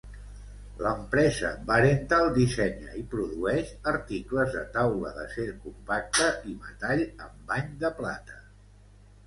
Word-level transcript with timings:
L'empresa 0.85 1.51
Barenthal 1.67 2.29
dissenya 2.37 2.95
i 3.01 3.03
produeix 3.13 3.75
articles 3.93 4.57
de 4.57 4.65
taula 4.79 5.13
d'acer 5.21 5.47
compacte 5.69 6.33
i 6.53 6.57
metall 6.67 7.07
amb 7.07 7.49
bany 7.53 7.73
de 7.87 7.97
plata. 8.03 8.45